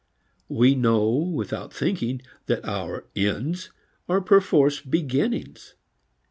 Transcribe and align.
We 0.49 0.73
know 0.73 1.11
without 1.13 1.71
thinking 1.71 2.23
that 2.47 2.65
our 2.65 3.05
"ends" 3.15 3.69
are 4.09 4.19
perforce 4.19 4.81
beginnings. 4.81 5.75